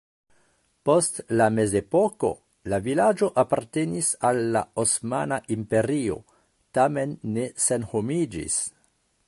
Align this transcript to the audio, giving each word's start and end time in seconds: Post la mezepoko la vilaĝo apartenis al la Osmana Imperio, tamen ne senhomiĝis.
Post 0.89 1.19
la 1.41 1.45
mezepoko 1.57 2.31
la 2.73 2.79
vilaĝo 2.87 3.29
apartenis 3.43 4.09
al 4.31 4.41
la 4.57 4.63
Osmana 4.85 5.39
Imperio, 5.57 6.17
tamen 6.79 7.17
ne 7.37 7.45
senhomiĝis. 7.69 8.59